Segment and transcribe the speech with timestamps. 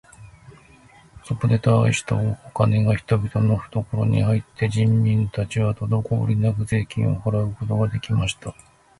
[1.25, 8.55] そこで大したお金が人々のふところに入って、人民たちはとどこおりなく税金を払うことが出来ました。